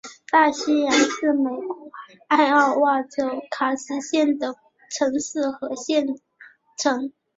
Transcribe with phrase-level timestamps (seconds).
[0.31, 1.91] 大西洋是美国
[2.27, 4.55] 艾奥瓦州卡斯县的
[4.89, 6.15] 城市和县
[6.75, 7.13] 城。